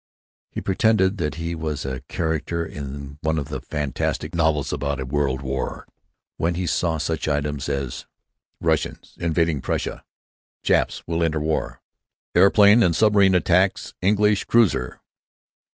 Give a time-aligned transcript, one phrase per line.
[0.49, 5.05] He pretended that he was a character in one of the fantastic novels about a
[5.05, 5.87] world war
[6.37, 8.07] when he saw such items as
[8.59, 10.03] "Russians invading Prussia,"
[10.63, 11.81] "Japs will enter war,"
[12.33, 15.01] "Aeroplane and submarine attack English cruiser."